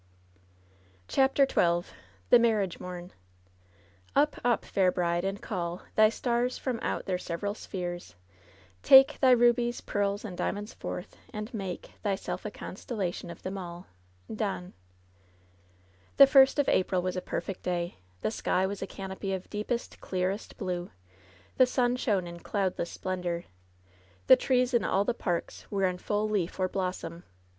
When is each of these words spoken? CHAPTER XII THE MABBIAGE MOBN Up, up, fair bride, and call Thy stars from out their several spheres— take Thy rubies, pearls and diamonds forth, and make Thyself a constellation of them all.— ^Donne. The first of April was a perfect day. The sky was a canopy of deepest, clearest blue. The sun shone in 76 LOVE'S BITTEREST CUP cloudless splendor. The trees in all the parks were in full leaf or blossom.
CHAPTER 1.07 1.43
XII 1.47 1.93
THE 2.31 2.39
MABBIAGE 2.39 2.79
MOBN 2.79 3.11
Up, 4.15 4.39
up, 4.43 4.65
fair 4.65 4.91
bride, 4.91 5.23
and 5.23 5.39
call 5.39 5.83
Thy 5.93 6.09
stars 6.09 6.57
from 6.57 6.79
out 6.81 7.05
their 7.05 7.19
several 7.19 7.53
spheres— 7.53 8.15
take 8.91 9.19
Thy 9.19 9.29
rubies, 9.29 9.79
pearls 9.79 10.25
and 10.25 10.35
diamonds 10.35 10.73
forth, 10.73 11.17
and 11.31 11.53
make 11.53 11.91
Thyself 12.01 12.45
a 12.45 12.49
constellation 12.49 13.29
of 13.29 13.43
them 13.43 13.59
all.— 13.59 13.85
^Donne. 14.31 14.71
The 16.17 16.25
first 16.25 16.57
of 16.57 16.67
April 16.67 17.03
was 17.03 17.15
a 17.15 17.21
perfect 17.21 17.61
day. 17.61 17.97
The 18.21 18.31
sky 18.31 18.65
was 18.65 18.81
a 18.81 18.87
canopy 18.87 19.33
of 19.33 19.51
deepest, 19.51 19.99
clearest 20.01 20.57
blue. 20.57 20.89
The 21.57 21.67
sun 21.67 21.95
shone 21.95 22.25
in 22.25 22.39
76 22.39 22.39
LOVE'S 22.41 22.41
BITTEREST 22.41 22.43
CUP 22.47 22.51
cloudless 22.51 22.91
splendor. 23.21 23.45
The 24.25 24.35
trees 24.35 24.73
in 24.73 24.83
all 24.83 25.05
the 25.05 25.13
parks 25.13 25.69
were 25.69 25.85
in 25.85 25.99
full 25.99 26.27
leaf 26.27 26.59
or 26.59 26.67
blossom. 26.67 27.23